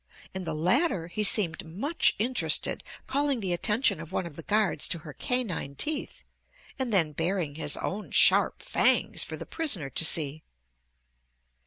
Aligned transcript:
In 0.33 0.45
the 0.45 0.55
latter 0.55 1.09
he 1.09 1.23
seemed 1.23 1.63
much 1.63 2.15
interested, 2.17 2.83
calling 3.05 3.39
the 3.39 3.53
attention 3.53 3.99
of 3.99 4.11
one 4.11 4.25
of 4.25 4.35
the 4.35 4.41
guards 4.41 4.87
to 4.87 4.97
her 5.05 5.13
canine 5.13 5.75
teeth 5.75 6.23
and 6.79 6.91
then 6.91 7.11
baring 7.11 7.53
his 7.53 7.77
own 7.77 8.09
sharp 8.09 8.63
fangs 8.63 9.23
for 9.23 9.37
the 9.37 9.45
prisoner 9.45 9.91
to 9.91 10.03
see. 10.03 10.41